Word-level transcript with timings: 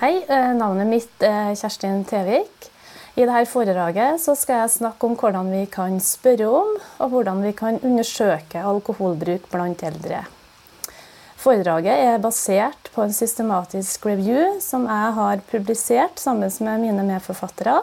Hei, 0.00 0.24
eh, 0.32 0.52
navnet 0.56 0.88
mitt 0.88 1.24
er 1.28 1.50
Kjerstin 1.52 2.06
Tevik. 2.08 2.70
I 3.20 3.26
dette 3.28 3.42
foredraget 3.50 4.22
skal 4.24 4.62
jeg 4.62 4.70
snakke 4.72 5.04
om 5.04 5.12
hvordan 5.20 5.50
vi 5.52 5.66
kan 5.68 5.98
spørre 6.00 6.46
om, 6.48 6.70
og 7.04 7.10
hvordan 7.12 7.42
vi 7.44 7.50
kan 7.52 7.76
undersøke 7.84 8.62
alkoholbruk 8.64 9.50
blant 9.52 9.82
eldre. 9.84 10.22
Foredraget 11.36 12.00
er 12.06 12.16
basert 12.24 12.88
på 12.94 13.04
en 13.04 13.12
systematisk 13.12 14.06
review 14.08 14.54
som 14.64 14.86
jeg 14.88 15.10
har 15.18 15.42
publisert 15.50 16.16
sammen 16.16 16.48
med 16.48 16.80
mine 16.86 17.04
medforfattere, 17.04 17.82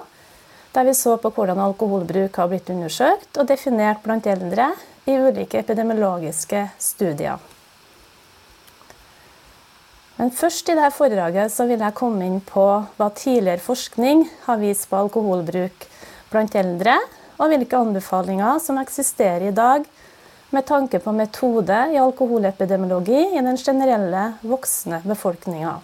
der 0.73 0.89
vi 0.89 0.95
så 0.97 1.20
på 1.21 1.29
hvordan 1.29 1.61
alkoholbruk 1.68 2.41
har 2.41 2.49
blitt 2.49 2.73
undersøkt 2.73 3.38
og 3.38 3.45
definert 3.54 4.02
blant 4.02 4.25
eldre 4.25 4.71
i 5.05 5.20
ulike 5.21 5.61
epidemiologiske 5.61 6.65
studier. 6.79 7.38
Men 10.18 10.32
først 10.34 10.70
i 10.70 10.76
dette 10.76 10.96
foredraget 10.98 11.54
så 11.54 11.68
vil 11.70 11.84
jeg 11.84 11.96
komme 11.98 12.26
inn 12.26 12.39
på 12.42 12.66
hva 12.98 13.10
tidligere 13.14 13.62
forskning 13.62 14.24
har 14.48 14.57
vist 14.62 14.88
på 14.90 14.98
alkoholbruk 14.98 15.86
blant 16.32 16.57
eldre, 16.57 16.96
og 17.38 17.52
hvilke 17.52 17.78
anbefalinger 17.78 18.57
som 18.64 18.80
eksisterer 18.82 19.52
i 19.52 19.54
dag 19.56 19.86
med 20.50 20.66
tanke 20.66 21.00
på 21.04 21.14
metode 21.14 21.78
i 21.93 22.00
alkoholepidemiologi 22.02 23.20
i 23.38 23.43
den 23.46 23.60
generelle 23.62 24.24
voksne 24.42 25.04
befolkninga. 25.06 25.76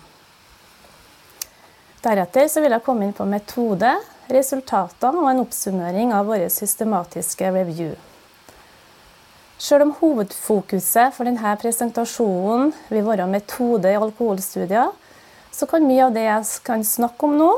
Deretter 2.03 2.49
vil 2.57 2.73
jeg 2.73 2.83
komme 2.83 3.05
inn 3.05 3.13
på 3.15 3.27
metode, 3.29 3.93
resultatene 4.33 5.21
og 5.21 5.29
en 5.29 5.43
oppsummering 5.43 6.15
av 6.15 6.25
våre 6.31 6.49
systematiske 6.51 7.53
review. 7.53 7.93
Selv 9.57 9.85
om 9.85 9.93
hovedfokuset 9.99 11.13
for 11.15 11.29
denne 11.29 11.53
presentasjonen 11.61 12.73
vil 12.89 13.05
være 13.05 13.29
metode 13.29 13.91
i 13.91 13.99
alkoholstudier, 13.99 14.91
så 15.53 15.69
kan 15.69 15.85
mye 15.85 16.07
av 16.07 16.15
det 16.15 16.25
jeg 16.25 16.65
kan 16.65 16.83
snakke 16.87 17.27
om 17.27 17.37
nå, 17.37 17.51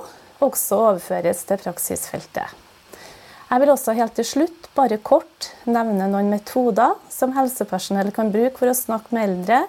også 0.43 0.81
overføres 0.91 1.45
til 1.47 1.61
praksisfeltet. 1.63 2.61
Jeg 3.45 3.61
vil 3.61 3.71
også 3.71 3.93
helt 3.95 4.15
til 4.17 4.25
slutt 4.27 4.69
bare 4.75 4.97
kort 4.99 5.51
nevne 5.69 6.09
noen 6.11 6.31
metoder 6.33 6.97
som 7.13 7.35
helsepersonell 7.35 8.11
kan 8.13 8.31
bruke 8.33 8.57
for 8.59 8.71
å 8.71 8.77
snakke 8.77 9.15
med 9.15 9.29
eldre 9.29 9.59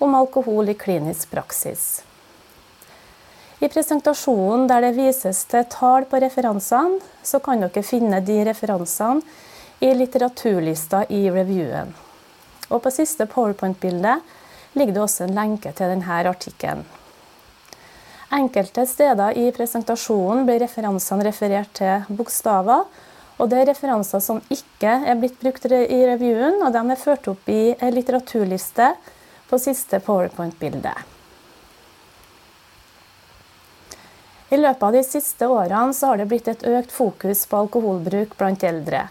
om 0.00 0.14
alkohol 0.14 0.70
i 0.70 0.76
klinisk 0.78 1.32
praksis. 1.32 2.00
I 3.58 3.66
presentasjonen 3.66 4.68
der 4.70 4.86
det 4.86 4.94
vises 4.94 5.42
til 5.50 5.66
tall 5.66 6.06
på 6.06 6.20
referansene, 6.22 7.00
så 7.26 7.40
kan 7.42 7.64
dere 7.64 7.82
finne 7.82 8.22
de 8.22 8.38
referansene 8.46 9.24
i 9.80 9.94
litteraturlista 9.94 11.04
i 11.08 11.24
reviewen. 11.30 11.94
Og 12.68 12.82
på 12.84 12.92
siste 12.92 13.26
powerpoint-bildet 13.30 14.76
ligger 14.78 14.94
det 14.94 15.02
også 15.02 15.26
en 15.26 15.36
lenke 15.36 15.72
til 15.72 15.92
denne 15.92 16.22
artikkelen. 16.30 16.84
Enkelte 18.34 18.84
steder 18.86 19.38
i 19.40 19.46
presentasjonen 19.56 20.44
blir 20.44 20.60
referansene 20.60 21.24
referert 21.24 21.70
til 21.78 22.08
bokstaver, 22.12 22.84
og 23.38 23.48
det 23.48 23.60
er 23.62 23.70
referanser 23.70 24.20
som 24.20 24.42
ikke 24.52 24.90
er 25.08 25.16
blitt 25.16 25.38
brukt 25.40 25.64
i 25.70 26.00
reviewen, 26.10 26.58
og 26.60 26.74
de 26.74 26.82
er 26.82 27.00
ført 27.00 27.30
opp 27.30 27.48
i 27.48 27.72
en 27.78 27.94
litteraturliste 27.94 28.90
på 29.48 29.60
siste 29.62 30.02
powerpoint-bilde. 30.04 30.92
I 34.50 34.56
løpet 34.56 34.82
av 34.82 34.92
de 34.92 35.04
siste 35.04 35.48
årene 35.48 35.92
har 35.92 36.20
det 36.20 36.26
blitt 36.28 36.48
et 36.48 36.66
økt 36.68 36.92
fokus 36.92 37.46
på 37.48 37.62
alkoholbruk 37.62 38.36
blant 38.36 38.64
eldre. 38.64 39.06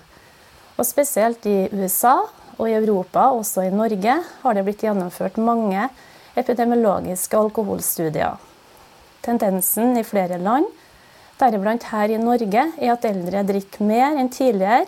Og 0.78 0.86
spesielt 0.86 1.46
i 1.50 1.68
USA 1.74 2.20
og 2.58 2.68
i 2.70 2.76
Europa, 2.78 3.32
også 3.34 3.66
i 3.66 3.74
Norge, 3.74 4.20
har 4.44 4.54
det 4.54 4.64
blitt 4.66 4.84
gjennomført 4.86 5.40
mange 5.42 5.88
epidemiologiske 6.38 7.38
alkoholstudier. 7.38 8.38
Tendensen 9.26 9.98
i 9.98 10.06
flere 10.06 10.38
land, 10.38 10.70
deriblant 11.42 11.90
her 11.92 12.14
i 12.14 12.22
Norge, 12.22 12.70
er 12.78 12.94
at 12.94 13.06
eldre 13.10 13.44
drikker 13.46 13.86
mer 13.90 14.18
enn 14.22 14.30
tidligere. 14.34 14.86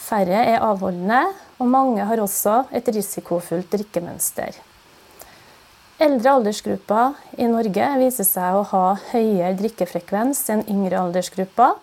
Færre 0.00 0.42
er 0.48 0.64
avholdende, 0.64 1.22
og 1.60 1.68
mange 1.70 2.04
har 2.08 2.20
også 2.20 2.62
et 2.74 2.88
risikofullt 2.96 3.70
drikkemønster. 3.72 4.56
Eldre 6.02 6.32
aldersgrupper 6.34 7.20
i 7.38 7.46
Norge 7.46 7.88
viser 8.00 8.26
seg 8.26 8.56
å 8.58 8.64
ha 8.72 8.86
høyere 9.12 9.54
drikkefrekvens 9.60 10.40
enn 10.50 10.64
yngre 10.72 10.98
aldersgrupper 10.98 11.76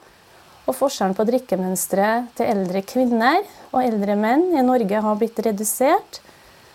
og 0.69 0.75
forskjellen 0.77 1.15
på 1.17 1.25
drikkemønsteret 1.25 2.33
til 2.37 2.49
eldre 2.51 2.83
kvinner 2.85 3.41
og 3.71 3.81
eldre 3.81 4.15
menn 4.19 4.51
i 4.53 4.65
Norge 4.65 5.01
har 5.01 5.17
blitt 5.17 5.39
redusert, 5.45 6.19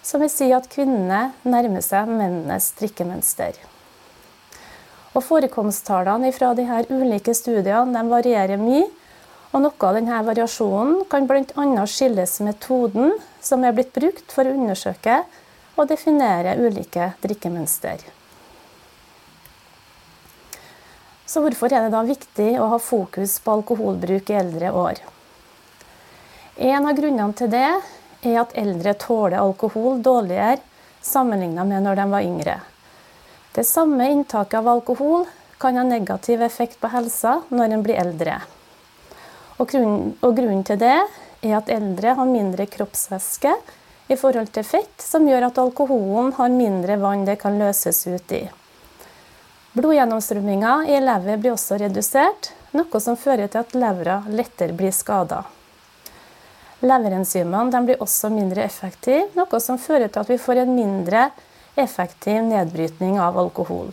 som 0.02 0.20
vil 0.20 0.32
si 0.32 0.50
at 0.52 0.66
kvinnene 0.72 1.30
nærmer 1.46 1.84
seg 1.84 2.10
mennenes 2.10 2.72
drikkemønster. 2.80 3.56
Og 5.14 5.22
Forekomsttallene 5.22 6.32
fra 6.34 6.50
disse 6.58 6.80
ulike 6.90 7.36
studiene 7.38 8.02
varierer 8.10 8.58
mye. 8.58 8.88
og 9.54 9.62
Noe 9.62 9.86
av 9.86 9.94
denne 9.94 10.18
variasjonen 10.26 11.04
kan 11.06 11.28
bl.a. 11.30 11.86
skyldes 11.86 12.40
metoden 12.42 13.14
som 13.40 13.62
er 13.62 13.76
blitt 13.76 13.94
brukt 13.94 14.34
for 14.34 14.42
å 14.42 14.56
undersøke 14.58 15.22
og 15.78 15.88
definere 15.88 16.58
ulike 16.58 17.12
drikkemønster. 17.22 18.02
Så 21.26 21.40
hvorfor 21.40 21.72
er 21.72 21.86
det 21.86 21.94
da 21.94 22.02
viktig 22.04 22.50
å 22.60 22.68
ha 22.74 22.78
fokus 22.78 23.38
på 23.40 23.58
alkoholbruk 23.58 24.30
i 24.30 24.38
eldre 24.38 24.72
år? 24.76 25.00
En 26.56 26.86
av 26.86 26.94
grunnene 26.94 27.32
til 27.34 27.50
det 27.50 27.68
er 28.24 28.36
at 28.42 28.52
eldre 28.60 28.92
tåler 29.00 29.40
alkohol 29.40 30.02
dårligere 30.04 30.60
sammenlignet 31.04 31.66
med 31.68 31.84
når 31.84 32.00
de 32.00 32.06
var 32.12 32.26
yngre. 32.26 32.58
Det 33.54 33.64
samme 33.66 34.08
inntaket 34.10 34.58
av 34.60 34.68
alkohol 34.68 35.24
kan 35.58 35.76
ha 35.78 35.84
negativ 35.86 36.42
effekt 36.42 36.80
på 36.80 36.90
helsa 36.92 37.40
når 37.48 37.76
en 37.76 37.84
blir 37.86 38.00
eldre. 38.00 38.40
Og 39.58 39.70
grunnen, 39.70 40.12
og 40.20 40.36
grunnen 40.36 40.64
til 40.66 40.80
det 40.80 40.96
er 41.44 41.56
at 41.56 41.70
eldre 41.72 42.16
har 42.18 42.28
mindre 42.28 42.66
kroppsvæske 42.66 43.52
i 44.12 44.18
forhold 44.20 44.50
til 44.52 44.66
fett, 44.66 44.96
som 45.00 45.28
gjør 45.28 45.48
at 45.48 45.60
alkoholen 45.62 46.34
har 46.36 46.52
mindre 46.52 46.98
vann 47.00 47.24
det 47.28 47.38
kan 47.40 47.56
løses 47.60 48.02
ut 48.06 48.36
i. 48.36 48.42
Blodgjennomstrømminga 49.74 50.84
i 50.86 51.00
lever 51.02 51.40
blir 51.42 51.50
også 51.56 51.80
redusert, 51.82 52.52
noe 52.78 53.00
som 53.02 53.16
fører 53.18 53.48
til 53.50 53.58
at 53.64 53.72
levra 53.74 54.20
lettere 54.30 54.70
blir 54.76 54.94
skada. 54.94 55.40
Leverenzymene 56.84 57.80
blir 57.82 58.04
også 58.04 58.30
mindre 58.30 58.62
effektive, 58.62 59.24
noe 59.34 59.60
som 59.64 59.80
fører 59.82 60.06
til 60.06 60.22
at 60.22 60.30
vi 60.30 60.38
får 60.38 60.62
en 60.62 60.76
mindre 60.76 61.24
effektiv 61.74 62.38
nedbrytning 62.46 63.18
av 63.18 63.34
alkohol. 63.40 63.90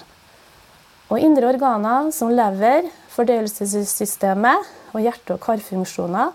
Og 1.09 1.17
indre 1.17 1.49
organer 1.49 2.13
som 2.13 2.29
lever, 2.29 2.85
fordøyelsessystemet 3.15 4.69
og 4.93 5.01
hjerte- 5.01 5.33
og 5.33 5.41
karfunksjoner 5.41 6.29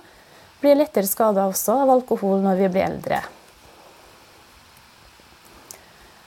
blir 0.59 0.75
lettere 0.83 1.07
skada 1.07 1.47
også 1.47 1.85
av 1.87 1.95
alkohol 2.01 2.43
når 2.43 2.65
vi 2.65 2.75
blir 2.75 2.89
eldre. 2.91 3.23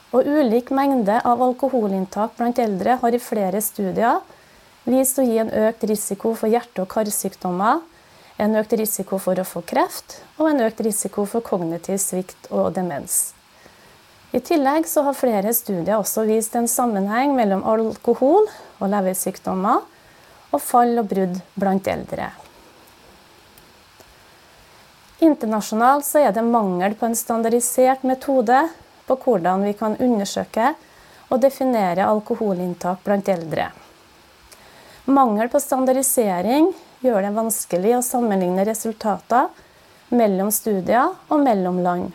Og 0.10 0.26
ulik 0.26 0.72
mengde 0.74 1.20
av 1.22 1.42
alkoholinntak 1.46 2.34
blant 2.40 2.60
eldre 2.62 2.98
har 3.02 3.14
i 3.14 3.22
flere 3.22 3.62
studier 3.62 4.24
vist 4.90 5.20
å 5.22 5.26
gi 5.26 5.38
en 5.38 5.52
økt 5.68 5.86
risiko 5.86 6.34
for 6.34 6.50
hjerte- 6.50 6.82
og 6.82 6.90
karsykdommer, 6.90 7.84
en 8.40 8.56
økt 8.58 8.74
risiko 8.80 9.20
for 9.22 9.38
å 9.38 9.46
få 9.46 9.62
kreft 9.68 10.22
og 10.40 10.50
en 10.50 10.64
økt 10.66 10.82
risiko 10.82 11.28
for 11.30 11.46
kognitiv 11.46 12.00
svikt 12.02 12.50
og 12.50 12.72
demens. 12.74 13.36
I 14.34 14.40
tillegg 14.46 14.86
har 14.86 15.18
flere 15.18 15.54
studier 15.54 15.98
også 15.98 16.26
vist 16.30 16.56
en 16.56 16.70
sammenheng 16.70 17.36
mellom 17.38 17.64
alkohol 17.66 18.46
og 18.80 18.92
leversykdommer 18.92 19.82
og 20.50 20.62
fall 20.62 20.98
og 21.02 21.10
brudd 21.10 21.40
blant 21.58 21.90
eldre. 21.90 22.32
Internasjonalt 25.20 26.08
er 26.16 26.32
det 26.32 26.46
mangel 26.46 26.96
på 26.96 27.10
en 27.10 27.18
standardisert 27.18 28.06
metode 28.08 28.62
på 29.10 29.18
hvordan 29.24 29.66
vi 29.66 29.74
kan 29.78 29.98
undersøke 29.98 30.74
og 31.30 31.42
definere 31.42 32.08
alkoholinntak 32.10 33.02
blant 33.06 33.30
eldre. 33.30 33.70
Mangel 35.10 35.50
på 35.50 35.62
standardisering 35.62 36.70
gjør 37.02 37.26
det 37.26 37.36
vanskelig 37.36 37.96
å 37.98 38.06
sammenligne 38.06 38.66
resultater 38.68 39.50
mellom 40.14 40.52
studier 40.54 41.16
og 41.30 41.42
mellom 41.46 41.82
land. 41.86 42.12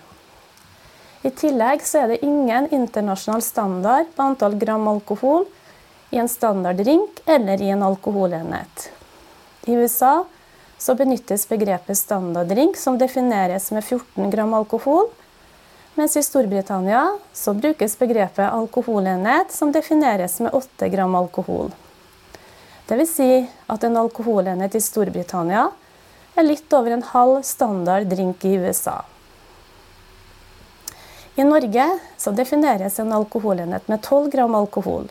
I 1.25 1.31
tillegg 1.32 1.82
er 1.96 2.11
det 2.12 2.23
ingen 2.26 2.69
internasjonal 2.75 3.43
standard 3.43 4.11
på 4.14 4.26
antall 4.29 4.58
gram 4.61 4.87
alkohol 4.90 5.47
i 6.12 6.20
en 6.20 6.29
standard 6.29 6.82
drink 6.82 7.23
eller 7.26 7.62
i 7.62 7.70
en 7.73 7.82
alkoholenhet. 7.82 8.90
I 9.64 9.79
USA 9.81 10.25
benyttes 10.99 11.49
begrepet 11.49 11.97
standarddrink, 11.97 12.76
som 12.76 12.99
defineres 13.00 13.70
med 13.73 13.85
14 13.85 14.31
gram 14.31 14.52
alkohol, 14.55 15.08
mens 15.94 16.17
i 16.17 16.23
Storbritannia 16.23 17.19
så 17.32 17.55
brukes 17.55 17.99
begrepet 17.99 18.50
alkoholenhet, 18.50 19.52
som 19.52 19.73
defineres 19.73 20.41
med 20.41 20.55
8 20.55 20.88
gram 20.88 21.14
alkohol. 21.14 21.70
Dvs. 22.88 23.14
Si 23.17 23.46
at 23.67 23.85
en 23.85 23.96
alkoholenhet 23.96 24.75
i 24.75 24.82
Storbritannia 24.82 25.69
er 26.35 26.46
litt 26.46 26.73
over 26.75 26.96
en 26.96 27.06
halv 27.14 27.43
standard 27.46 28.11
drink 28.11 28.44
i 28.44 28.56
USA. 28.58 29.00
I 31.35 31.44
Norge 31.46 31.87
så 32.17 32.31
defineres 32.31 32.99
en 32.99 33.12
alkoholenhet 33.12 33.88
med 33.88 34.02
12 34.02 34.31
gram 34.35 34.55
alkohol. 34.55 35.08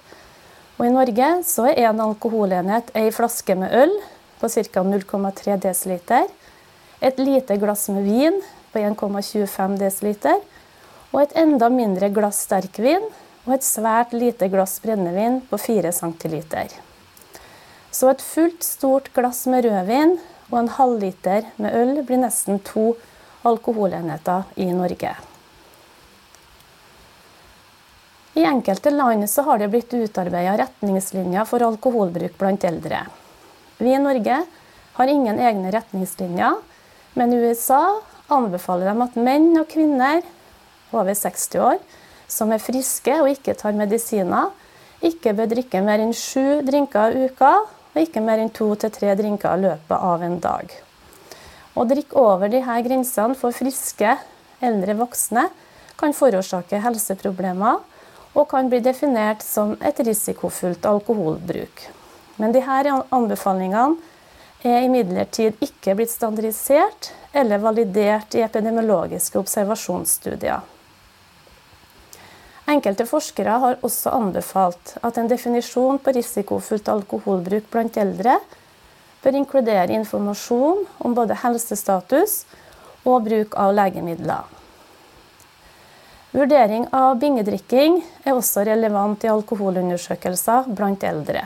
Og 0.78 0.86
I 0.86 0.94
Norge 0.94 1.30
så 1.48 1.68
er 1.72 1.82
én 1.88 2.00
alkoholenhet 2.04 2.92
ei 2.98 3.10
flaske 3.12 3.56
med 3.60 3.76
øl 3.76 3.92
på 4.40 4.50
ca. 4.50 4.84
0,3 4.84 5.58
dl, 5.64 6.32
et 7.04 7.20
lite 7.20 7.58
glass 7.60 7.90
med 7.90 8.08
vin 8.08 8.40
på 8.72 8.80
1,25 8.80 9.78
dl, 9.80 10.44
og 11.14 11.22
et 11.22 11.36
enda 11.38 11.70
mindre 11.70 12.10
glass 12.14 12.42
sterkvin 12.48 13.06
og 13.46 13.56
et 13.56 13.66
svært 13.66 14.14
lite 14.18 14.50
glass 14.52 14.80
brennevin 14.84 15.42
på 15.50 15.60
4 15.62 15.92
cl. 15.94 16.38
Så 17.94 18.10
et 18.10 18.24
fullt 18.26 18.64
stort 18.66 19.12
glass 19.14 19.46
med 19.46 19.68
rødvin 19.68 20.18
og 20.50 20.58
en 20.60 20.72
halvliter 20.78 21.46
med 21.62 21.76
øl 21.78 22.02
blir 22.02 22.24
nesten 22.24 22.60
to 22.66 22.96
alkoholenheter 23.46 24.50
i 24.56 24.72
Norge. 24.74 25.14
I 28.34 28.46
enkelte 28.50 28.90
land 28.90 29.30
så 29.30 29.44
har 29.46 29.60
det 29.62 29.70
blitt 29.70 29.94
utarbeida 29.94 30.56
retningslinjer 30.58 31.46
for 31.46 31.62
alkoholbruk 31.62 32.34
blant 32.40 32.64
eldre. 32.66 33.04
Vi 33.78 33.94
i 33.94 34.02
Norge 34.02 34.40
har 34.98 35.12
ingen 35.12 35.38
egne 35.38 35.70
retningslinjer, 35.74 36.58
men 37.14 37.34
i 37.34 37.42
USA 37.44 38.00
anbefaler 38.34 38.90
de 38.90 39.06
at 39.06 39.20
menn 39.22 39.52
og 39.60 39.70
kvinner 39.70 40.24
over 41.02 41.18
60 41.18 41.60
år 41.64 41.82
som 42.34 42.52
er 42.54 42.62
friske 42.64 43.14
og 43.22 43.30
ikke 43.32 43.56
tar 43.60 43.76
medisiner, 43.78 44.52
ikke 45.04 45.34
bør 45.36 45.52
drikke 45.52 45.82
mer 45.84 46.02
enn 46.02 46.16
sju 46.16 46.62
drinker 46.66 47.16
i 47.16 47.28
uka, 47.28 47.54
og 47.94 48.00
ikke 48.02 48.24
mer 48.24 48.42
enn 48.42 48.54
to 48.54 48.72
til 48.80 48.94
tre 48.94 49.14
drinker 49.20 49.58
i 49.58 49.66
løpet 49.68 49.98
av 49.98 50.24
en 50.26 50.40
dag. 50.42 50.72
Å 51.74 51.86
drikke 51.90 52.18
over 52.22 52.50
disse 52.54 52.78
grensene 52.88 53.38
for 53.38 53.56
friske, 53.56 54.16
eldre 54.64 54.96
voksne 54.98 55.48
kan 56.00 56.16
forårsake 56.16 56.80
helseproblemer 56.82 57.82
og 58.34 58.48
kan 58.50 58.70
bli 58.70 58.80
definert 58.82 59.44
som 59.46 59.76
et 59.82 60.00
risikofullt 60.08 60.86
alkoholbruk. 60.90 61.86
Men 62.42 62.54
disse 62.56 62.98
anbefalingene 63.14 64.00
er 64.64 64.86
imidlertid 64.88 65.60
ikke 65.62 65.98
blitt 66.00 66.14
standardisert 66.14 67.12
eller 67.36 67.62
validert 67.62 68.38
i 68.38 68.46
epidemiologiske 68.46 69.38
observasjonsstudier. 69.42 70.64
Enkelte 72.70 73.04
forskere 73.08 73.58
har 73.60 73.82
også 73.84 74.14
anbefalt 74.16 74.96
at 75.04 75.18
en 75.20 75.28
definisjon 75.28 76.00
på 76.00 76.14
risikofullt 76.16 76.88
alkoholbruk 76.92 77.66
blant 77.74 77.98
eldre 78.00 78.38
bør 79.24 79.38
inkludere 79.40 79.92
informasjon 79.98 80.86
om 81.04 81.16
både 81.16 81.36
helsestatus 81.44 82.44
og 83.04 83.26
bruk 83.28 83.58
av 83.60 83.74
legemidler. 83.76 84.48
Vurdering 86.34 86.88
av 86.96 87.20
bingedrikking 87.22 88.00
er 88.24 88.34
også 88.34 88.64
relevant 88.66 89.22
i 89.24 89.30
alkoholundersøkelser 89.30 90.72
blant 90.74 91.04
eldre. 91.06 91.44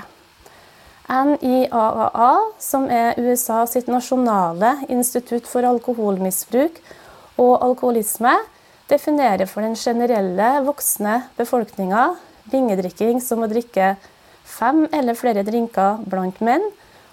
NIAAA, 1.08 2.32
som 2.60 2.86
er 2.92 3.18
USA 3.20 3.62
sitt 3.68 3.90
nasjonale 3.92 4.74
institutt 4.92 5.48
for 5.48 5.68
alkoholmisbruk 5.68 6.80
og 7.40 7.54
alkoholisme, 7.64 8.34
definerer 8.88 9.50
for 9.50 9.66
den 9.66 9.76
generelle 9.76 10.50
voksne 10.66 11.22
befolkninga 11.38 12.08
bingedrikking 12.52 13.22
som 13.22 13.44
å 13.44 13.52
drikke 13.52 13.96
fem 14.48 14.86
eller 14.96 15.18
flere 15.20 15.44
drinker 15.48 16.04
blant 16.08 16.40
menn 16.44 16.64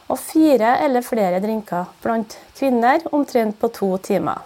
og 0.06 0.18
fire 0.20 0.76
eller 0.84 1.04
flere 1.04 1.40
drinker 1.42 1.90
blant 2.02 2.36
kvinner 2.54 3.02
omtrent 3.12 3.58
på 3.60 3.70
to 3.74 3.90
timer. 3.98 4.42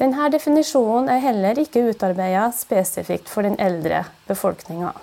Denne 0.00 0.30
definisjonen 0.32 1.10
er 1.12 1.20
heller 1.24 1.58
ikke 1.60 1.82
utarbeida 1.90 2.46
spesifikt 2.56 3.28
for 3.28 3.44
den 3.44 3.58
eldre 3.60 4.06
befolkninga. 4.28 4.94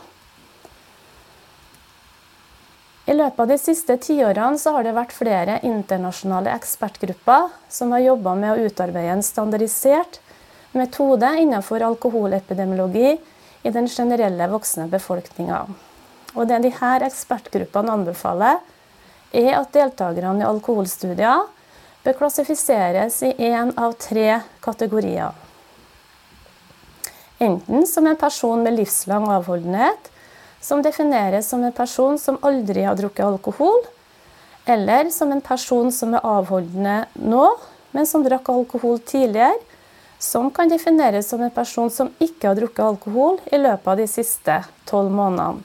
I 3.08 3.16
løpet 3.16 3.40
av 3.40 3.52
de 3.52 3.56
siste 3.62 3.96
tiårene 4.04 4.74
har 4.74 4.84
det 4.84 4.96
vært 4.98 5.14
flere 5.16 5.60
internasjonale 5.64 6.52
ekspertgrupper 6.58 7.54
som 7.72 7.94
har 7.96 8.04
jobba 8.04 8.34
med 8.36 8.52
å 8.52 8.66
utarbeide 8.68 9.14
en 9.16 9.24
standardisert 9.24 10.20
metode 10.72 11.30
innenfor 11.42 11.84
alkoholepidemiologi 11.84 13.18
i 13.64 13.72
den 13.72 13.88
generelle 13.88 14.48
voksne 14.52 14.88
befolkninga. 14.92 15.66
Og 16.36 16.48
det 16.50 16.62
disse 16.68 16.92
ekspertgruppene 17.08 17.94
anbefaler, 17.94 18.60
er 19.36 19.58
at 19.58 19.74
deltakerne 19.76 20.44
i 20.44 20.48
alkoholstudier 20.48 21.48
bør 22.06 22.16
klassifiseres 22.22 23.20
i 23.28 23.34
én 23.50 23.74
av 23.76 23.98
tre 24.00 24.40
kategorier. 24.64 25.34
Enten 27.44 27.84
som 27.86 28.08
en 28.08 28.18
person 28.18 28.64
med 28.64 28.78
livslang 28.80 29.28
avholdenhet, 29.30 30.10
som 30.62 30.82
defineres 30.82 31.50
som 31.52 31.64
en 31.64 31.76
person 31.76 32.18
som 32.18 32.40
aldri 32.42 32.86
har 32.88 32.98
drukket 32.98 33.26
alkohol, 33.28 33.84
eller 34.66 35.12
som 35.14 35.32
en 35.32 35.44
person 35.44 35.92
som 35.94 36.16
er 36.18 36.26
avholdende 36.26 37.04
nå, 37.22 37.46
men 37.92 38.08
som 38.10 38.24
drakk 38.26 38.50
alkohol 38.52 38.98
tidligere, 39.00 39.60
som 40.20 40.50
kan 40.52 40.70
defineres 40.70 41.30
som 41.30 41.42
en 41.42 41.54
person 41.54 41.90
som 41.94 42.10
ikke 42.20 42.50
har 42.50 42.58
drukket 42.58 42.86
alkohol 42.86 43.40
i 43.52 43.60
løpet 43.62 43.88
av 43.88 43.98
de 44.02 44.08
siste 44.10 44.62
tolv 44.90 45.14
månedene. 45.14 45.64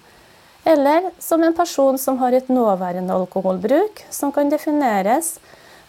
Eller 0.64 1.08
som 1.18 1.42
en 1.42 1.56
person 1.56 1.98
som 1.98 2.20
har 2.20 2.32
et 2.32 2.48
nåværende 2.52 3.14
alkoholbruk, 3.14 4.04
som 4.10 4.30
kan 4.32 4.52
defineres 4.52 5.40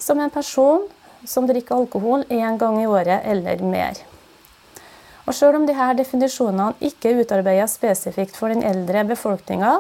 som 0.02 0.20
en 0.20 0.34
person 0.34 0.88
som 1.30 1.46
drikker 1.48 1.76
alkohol 1.76 2.26
én 2.30 2.58
gang 2.58 2.82
i 2.82 2.88
året 2.90 3.22
eller 3.24 3.62
mer. 3.62 4.02
Og 5.28 5.36
Selv 5.36 5.56
om 5.56 5.68
disse 5.68 5.94
definisjonene 6.00 6.74
ikke 6.82 7.12
er 7.12 7.22
utarbeidet 7.22 7.70
spesifikt 7.72 8.36
for 8.36 8.52
den 8.52 8.64
eldre 8.66 9.06
befolkninga, 9.08 9.80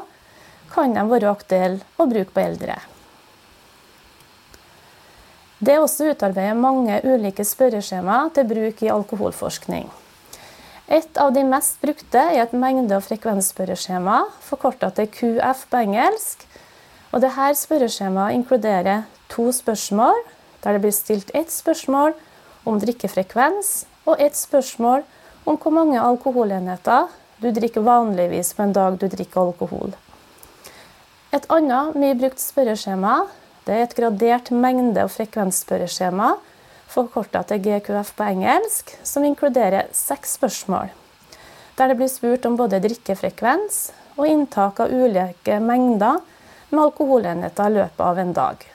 kan 0.72 0.94
de 0.96 1.04
være 1.10 1.34
aktuelle 1.34 1.84
å 1.98 2.08
bruke 2.08 2.32
på 2.32 2.46
eldre. 2.46 2.78
Det 5.63 5.71
er 5.71 5.80
også 5.80 6.10
utarbeidet 6.12 6.57
mange 6.60 6.95
ulike 7.07 7.44
spørreskjema 7.48 8.18
til 8.36 8.48
bruk 8.50 8.81
i 8.83 8.89
alkoholforskning. 8.92 9.86
Et 10.92 11.19
av 11.24 11.30
de 11.31 11.44
mest 11.48 11.77
brukte 11.80 12.19
er 12.19 12.42
et 12.42 12.56
mengde- 12.57 12.98
og 12.98 13.06
frekvensspørreskjema, 13.06 14.18
forkorta 14.44 14.89
til 14.98 15.07
QF 15.07 15.62
på 15.71 15.80
engelsk. 15.86 16.44
Og 17.13 17.21
Dette 17.24 17.45
spørreskjemaet 17.56 18.36
inkluderer 18.36 19.06
to 19.30 19.51
spørsmål, 19.56 20.19
der 20.63 20.74
det 20.74 20.81
blir 20.81 20.92
stilt 20.92 21.31
ett 21.33 21.51
spørsmål 21.51 22.12
om 22.65 22.80
drikkefrekvens 22.80 23.86
og 24.06 24.19
ett 24.19 24.36
spørsmål 24.36 25.06
om 25.45 25.56
hvor 25.56 25.71
mange 25.71 26.01
alkoholenheter 26.01 27.07
du 27.39 27.51
drikker 27.51 27.82
vanligvis 27.82 28.51
på 28.53 28.63
en 28.63 28.74
dag 28.74 29.00
du 29.00 29.08
drikker 29.08 29.41
alkohol. 29.41 29.96
Et 31.32 31.48
annet 31.50 31.96
mye 31.96 32.20
brukt 32.20 32.43
spørreskjema 32.43 33.22
det 33.65 33.75
er 33.75 33.86
et 33.86 33.96
gradert 33.96 34.51
mengde- 34.51 35.05
og 35.05 35.12
frekvensspørreskjema, 35.13 36.34
forkorta 36.91 37.43
til 37.48 37.62
GQF 37.63 38.12
på 38.17 38.27
engelsk, 38.27 38.91
som 39.03 39.24
inkluderer 39.24 39.88
seks 39.96 40.36
spørsmål. 40.38 40.91
Der 41.77 41.89
det 41.89 41.98
blir 41.98 42.12
spurt 42.12 42.46
om 42.46 42.58
både 42.58 42.82
drikkefrekvens 42.84 43.91
og 44.17 44.27
inntak 44.27 44.79
av 44.84 44.91
ulike 44.93 45.58
mengder 45.63 46.20
med 46.70 46.84
alkoholenheter 46.84 47.72
i 47.72 47.77
løpet 47.79 48.05
av 48.05 48.20
en 48.22 48.34
dag. 48.34 48.67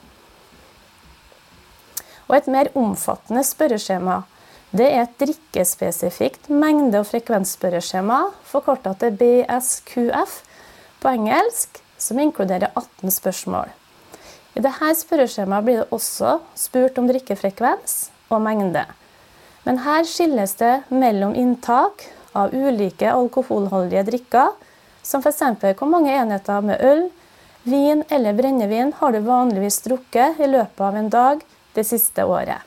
Og 2.28 2.37
et 2.37 2.50
mer 2.50 2.73
omfattende 2.76 3.45
spørreskjema 3.47 4.23
det 4.71 4.85
er 4.85 5.07
et 5.07 5.14
drikkespesifikt 5.21 6.50
mengde- 6.52 7.00
og 7.00 7.07
frekvensspørreskjema, 7.09 8.18
forkorta 8.45 8.92
til 9.00 9.14
BSQF 9.16 10.42
på 11.00 11.12
engelsk, 11.14 11.80
som 11.97 12.18
inkluderer 12.21 12.68
18 12.76 13.11
spørsmål. 13.11 13.73
I 14.59 14.62
dette 14.65 14.88
spørreskjemaet 14.99 15.67
blir 15.67 15.77
det 15.85 15.91
også 15.95 16.41
spurt 16.59 16.97
om 16.99 17.07
drikkefrekvens 17.07 18.09
og 18.35 18.41
mengde. 18.43 18.83
Men 19.62 19.85
her 19.85 20.03
skilles 20.09 20.57
det 20.59 20.73
mellom 20.91 21.37
inntak 21.38 22.09
av 22.35 22.50
ulike 22.50 23.12
alkoholholdige 23.12 24.03
drikker, 24.09 24.57
som 25.03 25.23
f.eks. 25.23 25.45
hvor 25.79 25.91
mange 25.91 26.11
enheter 26.11 26.65
med 26.65 26.83
øl, 26.83 27.05
vin 27.62 28.03
eller 28.11 28.35
brennevin 28.35 28.91
har 28.99 29.15
du 29.15 29.21
vanligvis 29.29 29.79
drukket 29.87 30.41
i 30.43 30.50
løpet 30.50 30.83
av 30.88 30.99
en 30.99 31.12
dag 31.12 31.47
det 31.79 31.87
siste 31.87 32.27
året. 32.27 32.59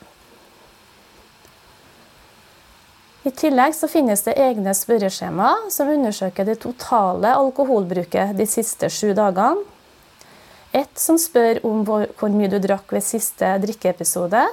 I 3.22 3.30
tillegg 3.36 3.76
så 3.76 3.86
finnes 3.86 4.24
det 4.24 4.38
egne 4.40 4.72
spørreskjema 4.74 5.52
som 5.70 5.92
undersøker 5.92 6.48
det 6.48 6.56
totale 6.64 7.36
alkoholbruket 7.36 8.32
de 8.38 8.48
siste 8.48 8.88
sju 8.90 9.12
dagene, 9.14 9.62
et 10.72 10.98
som 10.98 11.18
spør 11.20 11.60
om 11.68 11.82
hvor, 11.84 12.06
mye 12.32 12.48
du 12.48 12.58
drakk 12.62 12.92
ved 12.94 13.04
siste 13.04 13.48
drikkeepisode, 13.62 14.44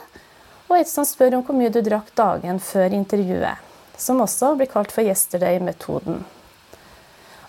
og 0.70 0.76
et 0.76 0.90
som 0.92 1.08
spør 1.08 1.38
om 1.38 1.46
hvor 1.48 1.56
mye 1.56 1.72
du 1.72 1.80
drakk 1.86 2.12
dagen 2.18 2.60
før 2.60 2.96
intervjuet, 2.96 3.64
som 3.98 4.20
også 4.24 4.54
blir 4.60 4.70
kalt 4.72 4.92
for 4.92 5.08
yesterday-metoden. 5.08 6.26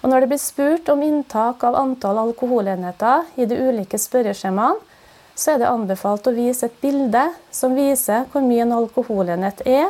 Og 0.00 0.08
Når 0.08 0.20
det 0.20 0.28
blir 0.30 0.40
spurt 0.40 0.88
om 0.88 1.02
inntak 1.04 1.64
av 1.66 1.76
antall 1.76 2.22
alkoholenheter 2.22 3.26
i 3.36 3.44
de 3.44 3.58
ulike 3.58 3.98
spørreskjemaene, 4.00 4.78
så 5.34 5.54
er 5.54 5.60
det 5.60 5.68
anbefalt 5.70 6.26
å 6.28 6.36
vise 6.36 6.66
et 6.68 6.80
bilde 6.82 7.22
som 7.54 7.76
viser 7.76 8.26
hvor 8.32 8.44
mye 8.44 8.64
en 8.66 8.76
alkoholenhet 8.76 9.62
er 9.64 9.88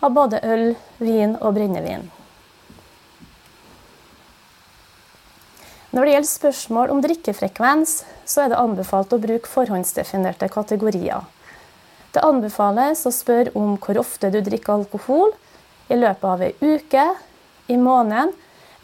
av 0.00 0.12
både 0.16 0.40
øl, 0.44 0.74
vin 1.00 1.36
og 1.40 1.54
brennevin. 1.56 2.08
Når 5.90 6.06
det 6.06 6.12
gjelder 6.12 6.30
spørsmål 6.30 6.92
om 6.94 7.00
drikkefrekvens, 7.02 7.92
så 8.22 8.44
er 8.44 8.52
det 8.52 8.60
anbefalt 8.60 9.10
å 9.10 9.18
bruke 9.18 9.50
forhåndsdefinerte 9.50 10.46
kategorier. 10.52 11.24
Det 12.14 12.22
anbefales 12.26 13.02
å 13.06 13.12
spørre 13.14 13.50
om 13.58 13.74
hvor 13.82 13.98
ofte 13.98 14.30
du 14.30 14.38
drikker 14.38 14.76
alkohol 14.76 15.34
i 15.90 15.98
løpet 15.98 16.28
av 16.30 16.44
ei 16.46 16.52
uke, 16.62 17.08
i 17.70 17.78
måneden 17.78 18.30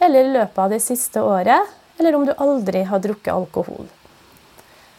eller 0.03 0.27
i 0.27 0.33
løpet 0.35 0.59
av 0.65 0.75
det 0.75 0.81
siste 0.83 1.23
året, 1.23 1.71
eller 1.97 2.15
om 2.15 2.27
du 2.27 2.35
aldri 2.35 2.83
har 2.87 3.01
drukket 3.03 3.33
alkohol. 3.33 3.87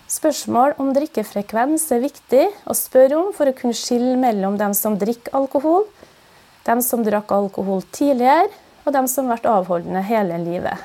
Spørsmål 0.08 0.78
om 0.80 0.94
drikkefrekvens 0.96 1.90
er 1.92 2.06
viktig 2.08 2.44
å 2.64 2.76
spørre 2.76 3.20
om 3.20 3.32
for 3.36 3.50
å 3.50 3.56
kunne 3.56 3.76
skille 3.76 4.16
mellom 4.16 4.56
dem 4.56 4.72
som 4.72 4.96
drikker 4.96 5.36
alkohol, 5.36 5.84
dem 6.64 6.80
som 6.84 7.04
drakk 7.04 7.36
alkohol 7.36 7.84
tidligere, 7.92 8.48
og 8.86 8.94
dem 8.96 9.08
som 9.12 9.28
har 9.28 9.36
vært 9.36 9.50
avholdende 9.52 10.00
hele 10.08 10.40
livet. 10.40 10.80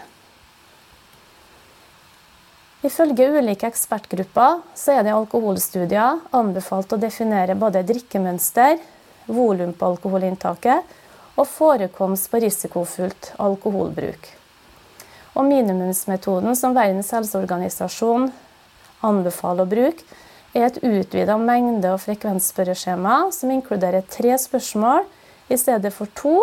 Ifølge 2.83 3.29
ulike 3.31 3.69
ekspertgrupper 3.69 4.57
så 4.75 4.97
er 4.97 5.05
det 5.05 5.13
i 5.13 5.15
alkoholstudier 5.15 6.19
anbefalt 6.35 6.91
å 6.91 6.99
definere 6.99 7.55
både 7.55 7.85
drikkemønster, 7.87 8.75
volum 9.31 9.71
på 9.71 9.93
alkoholinntaket 9.93 10.97
og 11.39 11.47
forekomst 11.47 12.27
på 12.27 12.41
risikofullt 12.43 13.29
alkoholbruk. 13.39 14.27
Og 15.33 15.47
minimumsmetoden 15.47 16.57
som 16.59 16.75
Verdens 16.75 17.13
helseorganisasjon 17.15 18.27
anbefaler 19.03 19.63
å 19.63 19.71
bruke, 19.71 20.03
er 20.53 20.67
et 20.67 20.81
utvida 20.83 21.33
mengde- 21.39 21.89
og 21.95 22.01
frekvensspørreskjema 22.03 23.31
som 23.33 23.53
inkluderer 23.55 24.03
tre 24.05 24.35
spørsmål 24.37 25.07
i 25.49 25.57
stedet 25.57 25.89
for 25.95 26.11
to, 26.19 26.35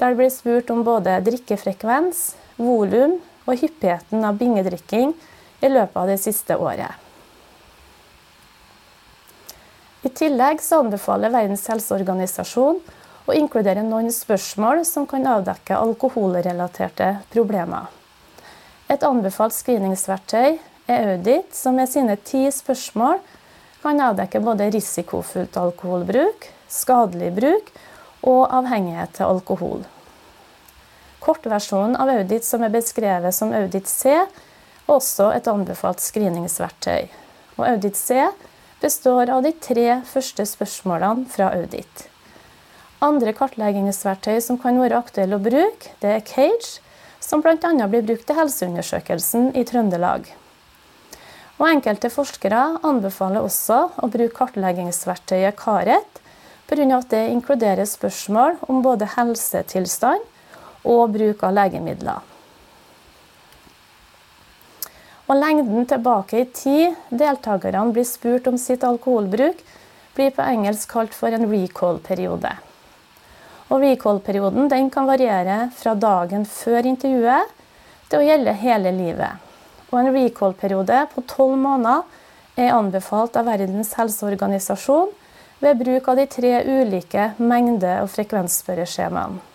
der 0.00 0.10
det 0.10 0.18
blir 0.18 0.32
spurt 0.34 0.72
om 0.72 0.80
både 0.82 1.20
drikkefrekvens, 1.28 2.32
volum 2.56 3.20
og 3.44 3.60
hyppigheten 3.60 4.24
av 4.26 4.40
bingedrikking 4.40 5.12
i 5.62 5.70
løpet 5.70 5.96
av 5.96 6.10
det 6.10 6.18
siste 6.20 6.58
året. 6.58 6.98
I 10.02 10.10
tillegg 10.10 10.60
så 10.62 10.80
anbefaler 10.82 11.30
Verdens 11.30 11.64
helseorganisasjon 11.70 12.80
å 13.30 13.34
inkludere 13.38 13.84
noen 13.86 14.10
spørsmål 14.10 14.82
som 14.86 15.06
kan 15.06 15.26
avdekke 15.30 15.78
alkoholrelaterte 15.78 17.14
problemer. 17.30 17.86
Et 18.90 19.06
anbefalt 19.06 19.54
screeningsverktøy 19.54 20.58
er 20.90 21.12
Audit, 21.14 21.54
som 21.54 21.78
med 21.78 21.88
sine 21.88 22.18
ti 22.18 22.48
spørsmål 22.50 23.22
kan 23.82 24.02
avdekke 24.02 24.42
både 24.42 24.68
risikofullt 24.74 25.56
alkoholbruk, 25.58 26.50
skadelig 26.70 27.30
bruk 27.38 27.72
og 28.26 28.42
avhengighet 28.58 29.14
til 29.16 29.30
alkohol. 29.30 29.82
Kortversjonen 31.22 31.94
av 32.02 32.10
Audit, 32.10 32.44
som 32.46 32.62
er 32.66 32.74
beskrevet 32.74 33.34
som 33.34 33.54
Audit 33.54 33.86
C, 33.90 34.18
også 34.90 35.30
et 35.36 35.48
anbefalt 35.50 36.02
screeningsverktøy. 36.02 37.10
Og 37.58 37.66
Audit 37.68 37.98
C 37.98 38.18
består 38.82 39.30
av 39.30 39.44
de 39.44 39.52
tre 39.62 40.00
første 40.08 40.46
spørsmålene 40.48 41.28
fra 41.30 41.52
Audit. 41.54 42.08
Andre 43.02 43.34
kartleggingsverktøy 43.34 44.38
som 44.42 44.58
kan 44.62 44.78
være 44.78 44.98
aktuelle 44.98 45.38
å 45.38 45.42
bruke, 45.42 45.90
det 46.02 46.16
er 46.16 46.26
Cage, 46.26 46.78
som 47.22 47.42
bl.a. 47.42 47.56
blir 47.90 48.04
brukt 48.06 48.26
til 48.28 48.38
helseundersøkelsen 48.38 49.52
i 49.58 49.64
Trøndelag. 49.66 50.28
Og 51.60 51.68
Enkelte 51.68 52.10
forskere 52.10 52.62
anbefaler 52.82 53.44
også 53.44 53.84
å 54.02 54.10
bruke 54.10 54.34
kartleggingsverktøyet 54.38 55.58
Karet, 55.58 56.20
pga. 56.70 56.86
at 56.96 57.10
det 57.10 57.28
inkluderer 57.30 57.86
spørsmål 57.86 58.58
om 58.70 58.82
både 58.82 59.10
helsetilstand 59.16 60.22
og 60.88 61.12
bruk 61.14 61.42
av 61.46 61.54
legemidler. 61.58 62.31
Og 65.30 65.38
lengden 65.38 65.86
tilbake 65.88 66.42
i 66.42 66.48
tid 66.50 66.96
deltakerne 67.10 67.92
blir 67.94 68.06
spurt 68.08 68.48
om 68.50 68.58
sitt 68.58 68.82
alkoholbruk, 68.84 69.60
blir 70.16 70.34
på 70.34 70.44
engelsk 70.44 70.90
kalt 70.92 71.14
for 71.16 71.32
en 71.32 71.46
recall-periode. 71.48 72.50
Og 73.72 73.80
Recall-perioden 73.80 74.90
kan 74.92 75.06
variere 75.08 75.70
fra 75.76 75.94
dagen 75.94 76.44
før 76.44 76.84
intervjuet 76.90 77.54
til 78.10 78.18
å 78.18 78.26
gjelde 78.26 78.52
hele 78.60 78.92
livet. 78.92 79.38
Og 79.92 80.00
En 80.00 80.12
recall-periode 80.12 81.06
på 81.14 81.24
tolv 81.30 81.56
måneder 81.56 82.02
er 82.60 82.74
anbefalt 82.76 83.36
av 83.36 83.48
Verdens 83.48 83.94
helseorganisasjon 83.96 85.14
ved 85.62 85.80
bruk 85.80 86.08
av 86.08 86.20
de 86.20 86.26
tre 86.26 86.52
ulike 86.66 87.30
mengde- 87.38 88.02
og 88.02 88.10
frekvensspørreskjemaene. 88.12 89.51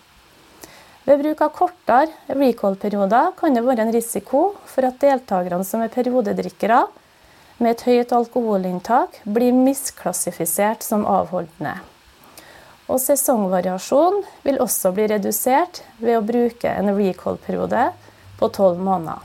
Ved 1.08 1.22
bruk 1.22 1.40
av 1.40 1.52
kortere 1.56 2.34
recall-perioder 2.36 3.30
kan 3.38 3.54
det 3.56 3.62
være 3.64 3.86
en 3.86 3.94
risiko 3.94 4.42
for 4.68 4.84
at 4.84 4.98
deltakerne 5.00 5.64
som 5.64 5.80
er 5.80 5.92
periodedrikkere 5.94 6.82
med 7.62 7.70
et 7.70 7.84
høyt 7.86 8.12
alkoholinntak, 8.12 9.16
blir 9.24 9.56
misklassifisert 9.56 10.84
som 10.84 11.06
avholdende. 11.08 11.78
Og 12.92 13.00
sesongvariasjon 13.00 14.20
vil 14.44 14.60
også 14.60 14.92
bli 14.92 15.08
redusert 15.08 15.80
ved 15.96 16.18
å 16.18 16.26
bruke 16.28 16.76
en 16.76 16.92
recall-periode 16.92 17.88
på 18.36 18.52
tolv 18.60 18.76
måneder. 18.76 19.24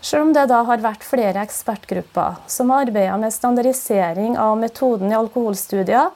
Selv 0.00 0.30
om 0.30 0.32
det 0.36 0.48
da 0.48 0.64
har 0.64 0.80
vært 0.84 1.04
flere 1.04 1.44
ekspertgrupper 1.44 2.40
som 2.48 2.72
har 2.72 2.88
arbeidet 2.88 3.20
med 3.20 3.36
standardisering 3.36 4.40
av 4.40 4.56
metoden 4.60 5.12
i 5.12 5.20
alkoholstudier, 5.20 6.08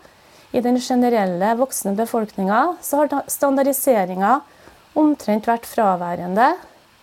i 0.53 0.63
den 0.65 0.79
generelle 0.81 1.55
voksne 1.59 1.93
befolkninga 1.99 2.61
har 2.81 3.19
standardiseringa 3.29 4.39
omtrent 4.99 5.47
vært 5.49 5.69
fraværende 5.69 6.55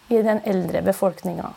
i 0.09 0.21
den 0.25 0.41
eldre 0.45 0.81
befolkninga. 0.85 1.51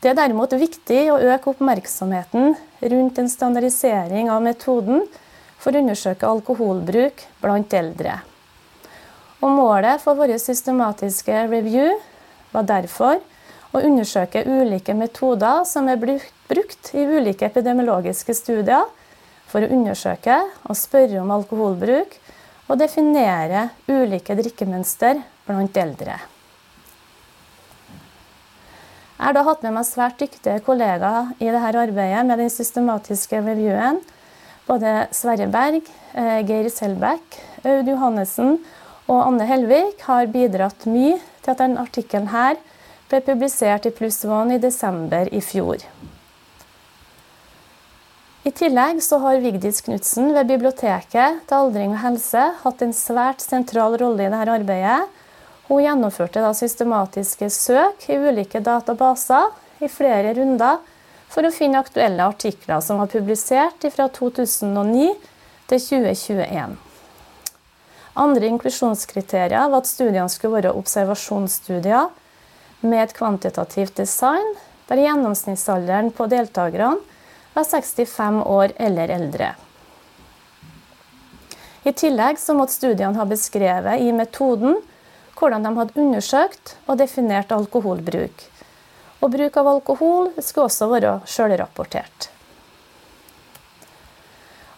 Det 0.00 0.12
er 0.12 0.18
derimot 0.18 0.52
viktig 0.52 1.06
å 1.10 1.20
øke 1.32 1.50
oppmerksomheten 1.52 2.54
rundt 2.92 3.18
en 3.18 3.30
standardisering 3.32 4.28
av 4.30 4.44
metoden 4.44 5.06
for 5.58 5.72
å 5.72 5.80
undersøke 5.80 6.28
alkoholbruk 6.28 7.24
blant 7.42 7.72
eldre. 7.74 8.20
Og 9.40 9.52
målet 9.52 10.00
for 10.04 10.16
våre 10.18 10.36
systematiske 10.40 11.46
review 11.50 11.96
var 12.52 12.68
derfor 12.68 13.18
å 13.74 13.82
undersøke 13.82 14.44
ulike 14.46 14.94
metoder 14.96 15.64
som 15.68 15.88
er 15.92 16.00
brukt 16.00 16.92
i 16.94 17.04
ulike 17.04 17.48
epidemiologiske 17.48 18.36
studier 18.36 18.86
for 19.50 19.62
å 19.62 19.70
undersøke 19.72 20.38
og 20.66 20.78
spørre 20.78 21.20
om 21.22 21.32
alkoholbruk 21.34 22.16
og 22.66 22.80
definere 22.80 23.68
ulike 23.88 24.34
drikkemønster 24.38 25.20
blant 25.46 25.76
eldre. 25.78 26.18
Jeg 29.16 29.24
har 29.24 29.32
da 29.32 29.46
hatt 29.46 29.62
med 29.64 29.72
meg 29.78 29.86
svært 29.88 30.18
dyktige 30.20 30.60
kollegaer 30.66 31.30
i 31.40 31.48
dette 31.48 31.80
arbeidet 31.80 32.24
med 32.28 32.42
den 32.42 32.50
systematiske 32.52 33.40
reviewen. 33.40 34.02
Både 34.68 35.06
Sverre 35.14 35.46
Berg, 35.48 35.86
eh, 36.12 36.42
Geir 36.44 36.68
Selbekk, 36.68 37.38
Aud 37.64 37.88
Johannessen 37.88 38.58
og 39.06 39.22
Anne 39.22 39.46
Helvik 39.48 40.02
har 40.08 40.26
bidratt 40.26 40.84
mye 40.90 41.16
til 41.42 41.54
at 41.54 41.62
denne 41.62 41.80
artikkelen 41.86 42.58
ble 43.08 43.22
publisert 43.22 43.86
i 43.86 43.94
Pluss 43.94 44.24
One 44.24 44.58
i 44.58 44.62
desember 44.62 45.30
i 45.32 45.40
fjor. 45.40 45.78
I 48.46 48.50
tillegg 48.54 49.00
så 49.02 49.16
har 49.18 49.40
Vigdis 49.42 49.80
Knutsen 49.82 50.28
ved 50.30 50.46
Biblioteket 50.46 51.40
til 51.50 51.56
aldring 51.56 51.96
og 51.96 51.98
helse 51.98 52.42
hatt 52.60 52.82
en 52.84 52.92
svært 52.94 53.40
sentral 53.42 53.96
rolle 53.98 54.22
i 54.22 54.30
dette 54.30 54.52
arbeidet. 54.54 55.08
Hun 55.66 55.82
gjennomførte 55.82 56.44
da 56.44 56.52
systematiske 56.54 57.48
søk 57.50 58.04
i 58.06 58.18
ulike 58.22 58.60
databaser 58.62 59.48
i 59.82 59.90
flere 59.90 60.36
runder 60.38 60.78
for 61.32 61.42
å 61.42 61.50
finne 61.50 61.80
aktuelle 61.82 62.28
artikler 62.30 62.84
som 62.86 63.02
var 63.02 63.10
publisert 63.10 63.88
fra 63.96 64.06
2009 64.20 65.08
til 65.66 65.82
2021. 65.88 66.78
Andre 68.22 68.52
inklusjonskriterier 68.52 69.66
var 69.74 69.82
at 69.82 69.90
studiene 69.90 70.30
skulle 70.30 70.60
være 70.60 70.76
observasjonsstudier 70.78 72.14
med 72.86 73.08
et 73.08 73.18
kvantitativt 73.18 73.98
design, 73.98 74.54
der 74.86 75.02
gjennomsnittsalderen 75.02 76.14
på 76.14 76.30
deltakerne 76.30 77.15
var 77.56 77.64
65 77.64 78.42
år 78.46 78.72
eller 78.76 79.08
eldre. 79.08 79.54
I 81.86 81.92
tillegg 81.92 82.38
så 82.38 82.54
måtte 82.58 82.74
studiene 82.74 83.16
ha 83.16 83.24
beskrevet 83.24 84.02
i 84.02 84.12
metoden 84.12 84.80
hvordan 85.38 85.64
de 85.64 85.72
hadde 85.78 86.00
undersøkt 86.02 86.74
og 86.84 86.98
definert 87.00 87.52
alkoholbruk. 87.54 88.44
Og 89.22 89.32
bruk 89.32 89.56
av 89.56 89.70
alkohol 89.72 90.32
skulle 90.40 90.68
også 90.68 90.90
være 90.92 91.14
sjølrapportert. 91.30 92.28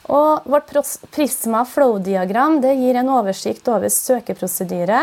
Og 0.09 0.47
vårt 0.49 0.71
Prisma 1.13 1.65
flow-diagram 1.69 2.63
gir 2.63 2.97
en 2.97 3.11
oversikt 3.19 3.69
over 3.69 3.91
søkeprosedyre 3.93 5.03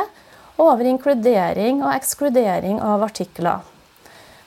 og 0.55 0.67
over 0.70 0.88
inkludering 0.96 1.84
og 1.84 1.94
ekskludering 1.94 2.79
av 2.82 3.03
artikler. 3.05 3.65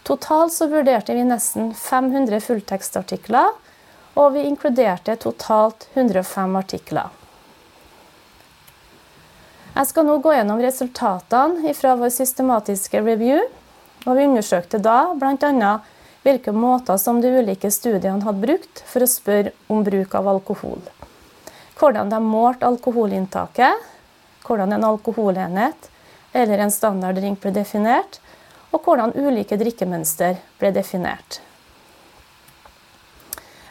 Totalt 0.09 0.53
så 0.53 0.67
vurderte 0.73 1.13
vi 1.13 1.21
nesten 1.29 1.75
500 1.77 2.41
fulltekstartikler, 2.41 3.51
og 4.17 4.31
vi 4.33 4.47
inkluderte 4.49 5.19
totalt 5.21 5.85
105 5.93 6.55
artikler. 6.57 7.11
Jeg 9.75 9.91
skal 9.91 10.07
nå 10.09 10.15
gå 10.25 10.33
gjennom 10.33 10.63
resultatene 10.65 11.75
fra 11.77 11.93
vår 12.01 12.15
systematiske 12.15 13.03
review. 13.05 13.43
og 14.07 14.17
Vi 14.17 14.25
undersøkte 14.25 14.81
da 14.81 15.13
bl.a. 15.13 15.73
hvilke 16.25 16.55
måter 16.57 16.97
som 16.97 17.21
de 17.21 17.29
ulike 17.43 17.69
studiene 17.71 18.25
hadde 18.25 18.47
brukt 18.47 18.81
for 18.89 19.05
å 19.05 19.11
spørre 19.13 19.53
om 19.69 19.85
bruk 19.85 20.17
av 20.17 20.31
alkohol. 20.33 20.81
Hvordan 21.77 22.09
de 22.09 22.23
målte 22.25 22.67
alkoholinntaket, 22.67 23.85
hvordan 24.49 24.73
en 24.73 24.89
alkoholenhet 24.89 25.91
eller 26.33 26.65
en 26.65 26.73
standarddrink 26.73 27.45
ble 27.45 27.53
definert, 27.61 28.23
og 28.73 28.85
hvordan 28.85 29.15
ulike 29.17 29.59
drikkemønster 29.61 30.39
ble 30.61 30.73
definert. 30.77 31.41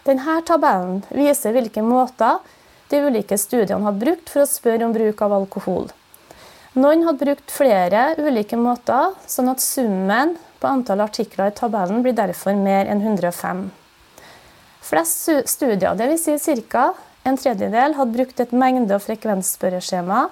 Denne 0.07 0.39
tabellen 0.47 1.01
viser 1.11 1.53
hvilke 1.55 1.83
måter 1.83 2.39
de 2.91 3.01
ulike 3.03 3.35
studiene 3.39 3.83
har 3.83 3.97
brukt 3.99 4.29
for 4.31 4.45
å 4.45 4.49
spørre 4.49 4.87
om 4.87 4.93
bruk 4.95 5.21
av 5.25 5.35
alkohol. 5.35 5.89
Noen 6.77 7.03
hadde 7.07 7.25
brukt 7.25 7.51
flere 7.51 8.13
ulike 8.21 8.57
måter, 8.59 9.15
sånn 9.27 9.49
at 9.51 9.63
summen 9.63 10.35
på 10.61 10.69
antall 10.69 11.01
artikler 11.03 11.51
i 11.51 11.57
tabellen 11.57 12.03
blir 12.05 12.15
derfor 12.15 12.55
mer 12.55 12.87
enn 12.87 13.01
105. 13.01 13.67
Flest 14.87 15.29
studier, 15.51 15.97
dvs. 15.99 16.27
Si 16.39 16.55
ca. 16.69 16.93
en 17.27 17.35
tredjedel, 17.35 17.97
hadde 17.97 18.15
brukt 18.15 18.39
et 18.39 18.53
mengde- 18.55 18.95
og 18.95 19.03
frekvensspørreskjema, 19.03 20.27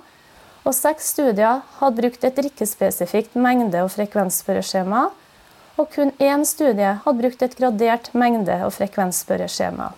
og 0.66 0.74
seks 0.74 1.12
studier 1.14 1.62
hadde 1.80 2.02
brukt 2.02 2.24
et 2.26 2.36
drikkespesifikt 2.36 3.38
mengde- 3.38 3.84
og 3.86 3.92
frekvensspørreskjema, 3.94 5.04
og 5.78 5.92
kun 5.94 6.12
én 6.24 6.46
studie 6.48 6.96
hadde 7.04 7.22
brukt 7.22 7.44
et 7.46 7.56
gradert 7.60 8.10
mengde- 8.14 8.64
og 8.66 8.74
frekvensspørreskjema. 8.74 9.92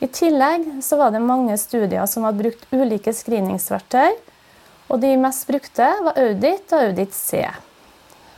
I 0.00 0.08
tillegg 0.12 0.82
så 0.84 0.96
var 1.00 1.12
det 1.12 1.22
mange 1.24 1.56
studier 1.58 2.06
som 2.08 2.24
hadde 2.24 2.42
brukt 2.42 2.66
ulike 2.72 3.12
screeningsverktøy, 3.12 4.16
og 4.88 5.00
de 5.02 5.16
mest 5.20 5.46
brukte 5.48 5.88
var 6.04 6.18
Audit 6.20 6.72
og 6.72 6.82
Audit 6.90 7.14
C. 7.16 7.42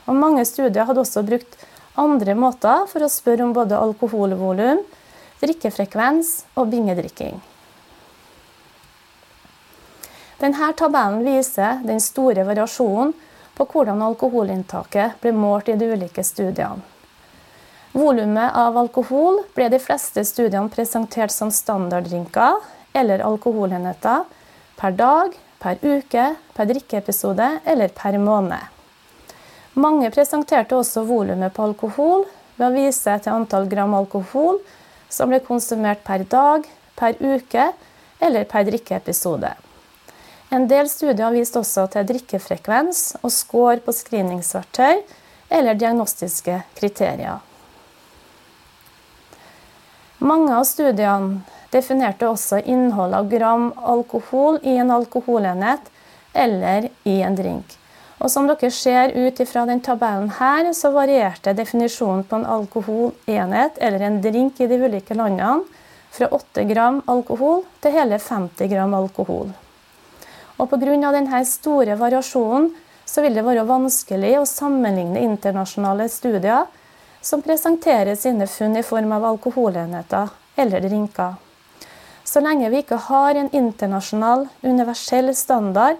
Og 0.09 0.17
mange 0.17 0.45
studier 0.49 0.89
hadde 0.89 1.03
også 1.03 1.23
brukt 1.27 1.59
andre 1.99 2.35
måter 2.39 2.87
for 2.91 3.05
å 3.05 3.11
spørre 3.13 3.45
om 3.45 3.53
både 3.53 3.79
alkoholvolum, 3.79 4.81
drikkefrekvens 5.43 6.33
og 6.57 6.71
bingedrikking. 6.73 7.39
Denne 10.39 10.73
tabellen 10.79 11.25
viser 11.27 11.81
den 11.83 11.99
store 12.01 12.45
variasjonen 12.47 13.11
på 13.59 13.67
hvordan 13.67 14.05
alkoholinntaket 14.07 15.19
ble 15.23 15.33
målt 15.35 15.69
i 15.73 15.75
de 15.79 15.91
ulike 15.91 16.23
studiene. 16.23 16.85
Volumet 17.99 18.55
av 18.55 18.77
alkohol 18.79 19.41
ble 19.57 19.67
de 19.73 19.81
fleste 19.83 20.23
studiene 20.29 20.71
presentert 20.71 21.35
som 21.35 21.51
standarddrinker 21.51 22.61
eller 22.95 23.25
alkoholenheter 23.27 24.27
per 24.79 24.95
dag, 24.95 25.35
per 25.59 25.81
uke, 25.83 26.27
per 26.55 26.71
drikkeepisode 26.71 27.49
eller 27.65 27.91
per 27.99 28.19
måned. 28.23 28.63
Mange 29.75 30.11
presenterte 30.15 30.79
også 30.79 31.03
volumet 31.09 31.55
på 31.55 31.67
alkohol 31.67 32.29
ved 32.59 32.69
å 32.69 32.75
vise 32.77 33.19
til 33.25 33.35
antall 33.35 33.67
gram 33.71 33.97
alkohol 33.99 34.63
som 35.11 35.33
ble 35.33 35.43
konsumert 35.43 36.05
per 36.07 36.23
dag, 36.31 36.67
per 36.95 37.19
uke 37.19 37.73
eller 38.23 38.47
per 38.47 38.67
drikkeepisode. 38.71 39.57
En 40.51 40.65
del 40.69 40.89
studier 40.89 41.27
har 41.27 41.35
vist 41.37 41.57
også 41.61 41.85
til 41.93 42.07
drikkefrekvens 42.09 43.19
og 43.21 43.33
score 43.33 43.83
på 43.85 43.93
screeningsverktøy 43.93 45.03
eller 45.53 45.77
diagnostiske 45.77 46.63
kriterier. 46.79 47.43
Mange 50.19 50.55
av 50.57 50.65
studiene 50.65 51.43
definerte 51.71 52.31
også 52.33 52.63
innholdet 52.65 53.19
av 53.21 53.29
gram 53.29 53.69
alkohol 53.93 54.57
i 54.65 54.79
en 54.81 54.91
alkoholenhet 54.91 55.93
eller 56.33 56.89
i 57.05 57.21
en 57.23 57.37
drink. 57.37 57.77
Og 58.19 58.33
som 58.33 58.49
dere 58.49 58.73
ser 58.75 59.13
ut 59.15 59.45
fra 59.47 59.63
den 59.69 59.85
tabellen 59.85 60.33
her, 60.41 60.73
så 60.75 60.91
varierte 60.97 61.55
definisjonen 61.55 62.25
på 62.27 62.41
en 62.41 62.49
alkoholenhet 62.57 63.79
eller 63.79 64.09
en 64.09 64.21
drink 64.25 64.59
i 64.59 64.67
de 64.67 64.81
ulike 64.81 65.15
landene 65.15 65.61
fra 66.11 66.33
8 66.35 66.65
gram 66.73 67.03
alkohol 67.07 67.63
til 67.85 67.95
hele 68.01 68.19
50 68.19 68.73
gram 68.73 68.97
alkohol. 68.97 69.53
Og 70.59 70.71
Pga. 70.71 71.13
denne 71.15 71.45
store 71.47 71.95
variasjonen 71.97 72.73
så 73.09 73.23
vil 73.23 73.35
det 73.39 73.47
være 73.47 73.67
vanskelig 73.69 74.35
å 74.41 74.47
sammenligne 74.49 75.23
internasjonale 75.23 76.09
studier 76.13 76.67
som 77.23 77.43
presenterer 77.43 78.19
sine 78.19 78.47
funn 78.47 78.77
i 78.77 78.83
form 78.83 79.13
av 79.17 79.25
alkoholenheter 79.25 80.29
eller 80.57 80.85
drinker. 80.85 81.39
Så 82.25 82.43
lenge 82.45 82.69
vi 82.69 82.83
ikke 82.83 82.99
har 83.07 83.39
en 83.39 83.49
internasjonal, 83.57 84.49
universell 84.63 85.33
standard 85.35 85.97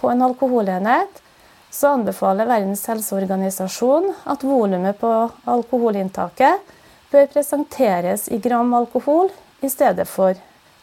på 0.00 0.10
en 0.10 0.24
alkoholenhet, 0.26 1.22
så 1.70 1.94
anbefaler 1.94 2.48
Verdens 2.50 2.82
helseorganisasjon 2.90 4.10
at 4.32 4.42
volumet 4.42 4.98
på 4.98 5.12
alkoholinntaket 5.44 6.74
bør 7.12 7.30
presenteres 7.30 8.26
i 8.32 8.40
gram 8.42 8.74
alkohol 8.74 9.30
i 9.62 9.70
stedet 9.70 10.08
for 10.10 10.34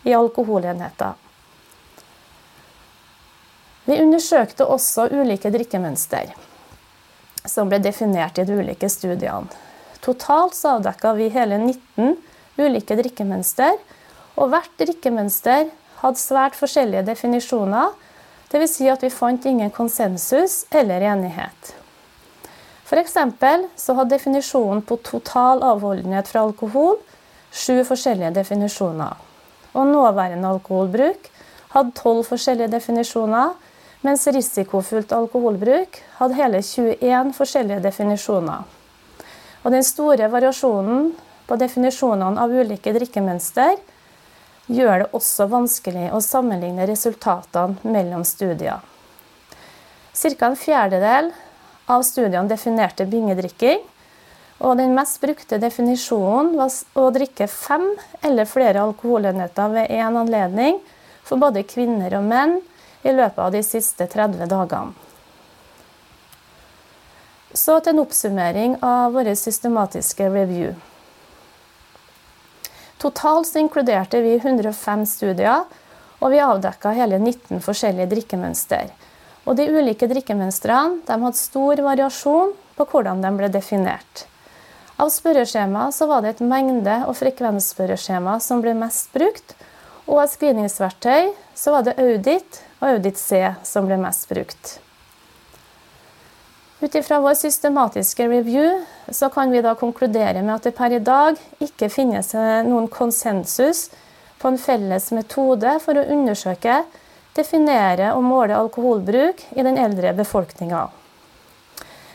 i 0.07 0.15
alkoholenheter. 0.15 1.26
Vi 3.87 4.01
undersøkte 4.03 4.67
også 4.67 5.07
ulike 5.15 5.51
drikkemønster 5.53 6.33
som 7.47 7.69
ble 7.71 7.79
definert 7.79 8.39
i 8.39 8.45
de 8.47 8.57
ulike 8.59 8.89
studiene. 8.91 9.47
Totalt 10.03 10.55
så 10.55 10.77
avdekka 10.77 11.13
vi 11.17 11.29
hele 11.33 11.57
19 11.61 12.17
ulike 12.59 12.97
drikkemønster, 12.99 13.77
og 14.37 14.51
hvert 14.51 14.73
drikkemønster 14.79 15.69
hadde 16.01 16.21
svært 16.21 16.57
forskjellige 16.57 17.05
definisjoner. 17.07 17.95
Dvs. 18.51 18.77
Si 18.77 18.87
at 18.87 19.01
vi 19.03 19.11
fant 19.11 19.45
ingen 19.49 19.71
konsensus 19.73 20.61
eller 20.71 21.03
enighet. 21.03 21.73
F.eks. 22.87 23.17
så 23.75 23.95
hadde 23.97 24.13
definisjonen 24.13 24.83
på 24.87 24.99
total 25.03 25.63
avholdenhet 25.65 26.29
fra 26.31 26.45
alkohol 26.47 26.95
sju 27.51 27.81
forskjellige 27.87 28.31
definisjoner. 28.37 29.17
Og 29.75 29.89
nåværende 29.89 30.47
alkoholbruk 30.47 31.27
hadde 31.73 31.95
tolv 31.97 32.23
forskjellige 32.29 32.71
definisjoner, 32.71 33.57
mens 34.05 34.27
risikofullt 34.27 35.11
alkoholbruk 35.15 36.01
hadde 36.19 36.37
hele 36.37 36.61
21 36.63 37.33
forskjellige 37.37 37.83
definisjoner. 37.85 38.65
Og 39.63 39.73
den 39.73 39.83
store 39.83 40.29
variasjonen 40.31 41.11
på 41.47 41.57
definisjonene 41.59 42.39
av 42.41 42.53
ulike 42.53 42.93
drikkemønster 42.95 43.77
gjør 44.67 45.03
det 45.03 45.09
også 45.15 45.47
vanskelig 45.51 46.09
å 46.13 46.21
sammenligne 46.23 46.87
resultatene 46.87 47.79
mellom 47.87 48.25
studier. 48.27 48.83
Ca. 50.17 50.47
en 50.47 50.57
fjerdedel 50.57 51.31
av 51.87 52.03
studiene 52.03 52.49
definerte 52.49 53.05
bingedrikking, 53.07 53.83
og 54.57 54.79
den 54.79 54.95
mest 54.97 55.21
brukte 55.21 55.59
definisjonen 55.61 56.55
var 56.57 56.73
å 56.97 57.09
drikke 57.13 57.45
fem 57.47 57.91
eller 58.25 58.49
flere 58.49 58.81
alkoholenheter 58.81 59.69
ved 59.75 59.91
én 59.93 60.17
anledning 60.17 60.79
for 61.27 61.37
både 61.37 61.67
kvinner 61.69 62.15
og 62.17 62.25
menn 62.25 62.57
i 63.07 63.15
løpet 63.15 63.39
av 63.39 63.53
de 63.55 63.63
siste 63.63 64.07
30 64.11 64.49
dagene. 64.51 64.93
Så 67.55 67.79
til 67.79 67.95
en 67.95 68.03
oppsummering 68.03 68.75
av 68.85 69.15
vår 69.15 69.31
systematiske 69.39 70.27
review. 70.29 70.75
Totalt 73.01 73.55
inkluderte 73.55 74.21
vi 74.21 74.35
105 74.35 75.05
studier, 75.09 75.63
og 76.19 76.33
vi 76.33 76.41
avdekka 76.41 76.91
hele 76.97 77.19
19 77.21 77.61
forskjellige 77.63 78.09
drikkemønster. 78.13 78.89
Og 79.45 79.55
de 79.57 79.67
ulike 79.69 80.09
drikkemønstrene 80.09 81.05
hadde 81.07 81.39
stor 81.39 81.81
variasjon 81.85 82.55
på 82.77 82.87
hvordan 82.91 83.21
de 83.23 83.31
ble 83.37 83.49
definert. 83.53 84.25
Av 84.97 85.11
spørreskjema 85.13 85.87
var 86.09 86.23
det 86.25 86.35
et 86.35 86.45
mengde- 86.45 87.03
og 87.05 87.15
frekvensspørreskjema 87.19 88.39
som 88.41 88.63
ble 88.65 88.73
mest 88.73 89.13
brukt, 89.13 89.53
og 90.07 90.23
av 90.23 90.31
screeningsverktøy 90.31 91.33
var 91.69 91.85
det 91.85 91.97
Audit 92.01 92.61
og 92.79 92.89
Audit 92.89 93.17
C 93.17 93.41
som 93.65 93.87
ble 93.89 93.97
mest 94.01 94.27
brukt. 94.29 94.77
Ut 96.77 96.93
ifra 96.95 97.17
vår 97.19 97.33
systematiske 97.33 98.27
review 98.29 98.83
så 99.09 99.31
kan 99.33 99.49
vi 99.51 99.63
da 99.65 99.73
konkludere 99.75 100.43
med 100.43 100.59
at 100.59 100.67
det 100.67 100.75
per 100.77 100.93
i 100.93 101.01
dag 101.01 101.39
ikke 101.63 101.89
finnes 101.89 102.35
noen 102.67 102.85
konsensus 102.93 103.87
på 104.37 104.51
en 104.51 104.59
felles 104.61 105.09
metode 105.15 105.73
for 105.81 105.97
å 105.97 106.05
undersøke, 106.13 106.83
definere 107.33 108.11
og 108.13 108.21
måle 108.25 108.57
alkoholbruk 108.57 109.41
i 109.57 109.65
den 109.65 109.77
eldre 109.81 110.13
befolkninga. 110.17 110.83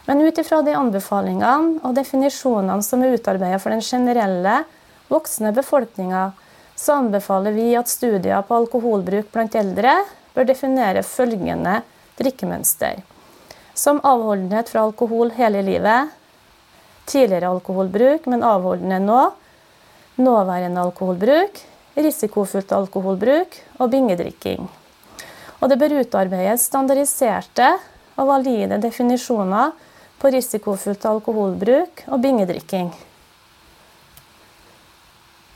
Men 0.07 0.23
ut 0.23 0.39
ifra 0.39 0.63
de 0.63 0.75
anbefalingene 0.79 1.83
og 1.83 1.99
definisjonene 1.99 2.87
som 2.87 3.03
er 3.03 3.19
utarbeidet 3.19 3.59
for 3.63 3.75
den 3.75 3.83
generelle 3.83 4.63
voksne 5.11 5.51
befolkninga, 5.55 6.31
så 6.79 7.01
anbefaler 7.03 7.55
vi 7.55 7.73
at 7.79 7.91
studier 7.91 8.43
på 8.47 8.63
alkoholbruk 8.63 9.31
blant 9.35 9.59
eldre 9.59 9.99
bør 10.35 10.49
definere 10.49 11.05
følgende 11.07 11.81
drikkemønster. 12.21 13.03
Som 13.75 14.01
avholdenhet 14.05 14.69
fra 14.73 14.85
alkohol 14.87 15.33
hele 15.37 15.63
livet, 15.65 16.11
tidligere 17.09 17.51
alkoholbruk, 17.51 18.27
men 18.31 18.45
avholdende 18.47 19.01
nå, 19.03 19.23
nåværende 20.23 20.83
alkoholbruk, 20.83 21.63
risikofullt 21.97 22.73
alkoholbruk 22.73 23.57
og 23.79 23.91
bingedrikking. 23.93 24.69
Og 25.61 25.71
det 25.71 25.79
bør 25.79 26.01
utarbeides 26.01 26.67
standardiserte 26.69 27.69
og 28.19 28.29
valide 28.29 28.81
definisjoner 28.83 29.73
på 30.21 30.31
risikofullt 30.35 31.07
alkoholbruk 31.09 32.05
og 32.09 32.23
bingedrikking. 32.23 32.93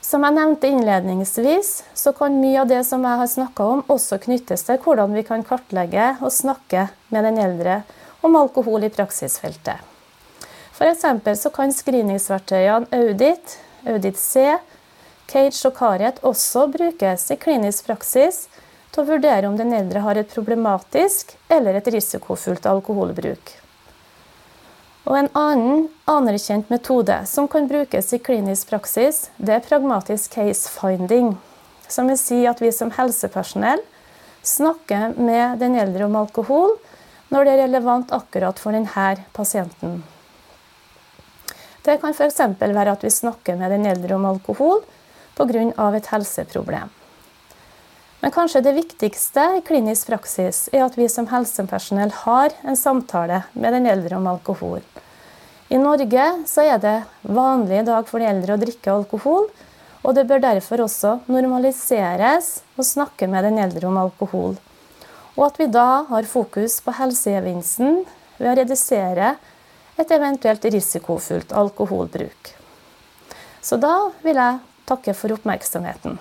Som 0.07 0.23
jeg 0.23 0.37
nevnte 0.37 0.69
innledningsvis, 0.71 1.71
så 1.99 2.13
kan 2.15 2.37
mye 2.39 2.61
av 2.63 2.69
det 2.71 2.85
som 2.87 3.03
jeg 3.03 3.19
har 3.19 3.27
snakka 3.27 3.65
om, 3.67 3.81
også 3.91 4.21
knyttes 4.23 4.63
til 4.69 4.79
hvordan 4.85 5.17
vi 5.17 5.25
kan 5.27 5.43
kartlegge 5.43 6.13
og 6.21 6.31
snakke 6.31 6.85
med 7.11 7.27
den 7.27 7.41
eldre 7.43 7.81
om 8.23 8.39
alkohol 8.39 8.87
i 8.87 8.93
praksisfeltet. 8.95 9.83
F.eks. 10.77 11.03
så 11.43 11.51
kan 11.51 11.75
screeningsverktøyene 11.75 12.87
Audit, 12.95 13.59
Audit 13.83 14.23
C, 14.23 14.47
Cage 15.27 15.67
og 15.67 15.75
Caret 15.75 16.23
også 16.23 16.69
brukes 16.71 17.27
i 17.35 17.41
klinisk 17.43 17.91
praksis 17.91 18.45
til 18.93 19.03
å 19.03 19.11
vurdere 19.11 19.51
om 19.51 19.59
den 19.59 19.75
eldre 19.75 20.07
har 20.07 20.23
et 20.23 20.31
problematisk 20.31 21.35
eller 21.51 21.81
et 21.81 21.95
risikofullt 21.97 22.71
alkoholbruk. 22.71 23.57
Og 25.07 25.15
En 25.19 25.29
annen 25.39 25.85
anerkjent 26.11 26.71
metode 26.71 27.21
som 27.31 27.47
kan 27.49 27.69
brukes 27.71 28.13
i 28.13 28.19
klinisk 28.19 28.73
praksis, 28.73 29.29
det 29.39 29.55
er 29.55 29.63
pragmatisk 29.63 30.35
case 30.35 30.67
finding. 30.67 31.37
Som 31.87 32.11
vil 32.11 32.19
si 32.19 32.41
at 32.51 32.59
vi 32.63 32.73
som 32.75 32.91
helsepersonell 32.91 33.85
snakker 34.43 35.15
med 35.15 35.63
den 35.63 35.79
eldre 35.79 36.09
om 36.09 36.19
alkohol 36.19 36.75
når 37.31 37.47
det 37.47 37.55
er 37.55 37.63
relevant 37.65 38.13
akkurat 38.15 38.59
for 38.59 38.75
denne 38.75 39.07
pasienten. 39.35 40.03
Det 41.87 42.01
kan 42.03 42.15
f.eks. 42.15 42.43
være 42.59 42.93
at 42.99 43.05
vi 43.07 43.11
snakker 43.11 43.59
med 43.59 43.71
den 43.71 43.87
eldre 43.87 44.19
om 44.19 44.27
alkohol 44.27 44.83
pga. 45.39 45.95
et 45.95 46.07
helseproblem. 46.11 46.91
Men 48.27 48.33
kanskje 48.35 48.61
det 48.61 48.73
viktigste 48.75 49.43
i 49.55 49.61
klinisk 49.63 50.09
praksis 50.11 50.65
er 50.75 50.81
at 50.83 50.97
vi 50.99 51.05
som 51.07 51.29
helsepersonell 51.31 52.11
har 52.25 52.57
en 52.67 52.75
samtale 52.75 53.45
med 53.55 53.77
den 53.77 53.87
eldre 53.87 54.19
om 54.19 54.27
alkohol. 54.27 54.83
I 55.71 55.79
Norge 55.79 56.25
er 56.65 56.81
det 56.83 56.97
vanlig 57.23 57.79
i 57.79 57.87
dag 57.87 58.11
for 58.11 58.19
de 58.19 58.27
eldre 58.27 58.57
å 58.57 58.65
drikke 58.65 58.97
alkohol, 58.97 59.47
og 60.03 60.19
det 60.19 60.27
bør 60.27 60.43
derfor 60.43 60.83
også 60.89 61.15
normaliseres 61.31 62.51
å 62.75 62.91
snakke 62.91 63.31
med 63.31 63.47
den 63.47 63.63
eldre 63.63 63.87
om 63.95 64.03
alkohol. 64.03 64.59
Og 65.39 65.47
at 65.47 65.63
vi 65.63 65.71
da 65.71 66.03
har 66.11 66.27
fokus 66.27 66.81
på 66.83 66.99
helsegevinsten 66.99 68.01
ved 68.43 68.53
å 68.57 68.59
redusere 68.59 69.37
et 69.95 70.19
eventuelt 70.19 70.73
risikofullt 70.75 71.55
alkoholbruk. 71.55 72.57
Så 73.63 73.79
da 73.79 74.09
vil 74.27 74.43
jeg 74.49 74.65
takke 74.91 75.15
for 75.15 75.39
oppmerksomheten. 75.39 76.19